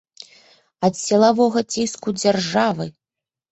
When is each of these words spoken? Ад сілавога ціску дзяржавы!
Ад 0.89 0.93
сілавога 1.01 1.59
ціску 1.75 2.17
дзяржавы! 2.21 2.91